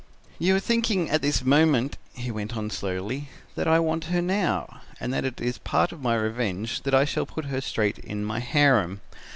[0.39, 4.81] "'You are thinking at this moment,' he went on slowly, 'that I want her now,
[4.99, 8.25] and that it is part of my revenge that I shall put her straight in
[8.25, 9.01] my harem.